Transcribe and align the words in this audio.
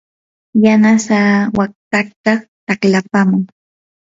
yanasaa 0.63 1.31
waqtataa 1.57 2.37
taqlapaman. 2.65 3.41